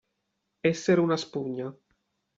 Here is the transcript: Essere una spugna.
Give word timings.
Essere 0.61 0.99
una 0.99 1.15
spugna. 1.15 1.71